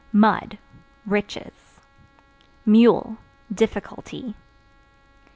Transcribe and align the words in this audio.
Mud 0.11 0.57
Riches. 1.05 1.77
Mule 2.65 3.17
Difficulty. 3.53 4.33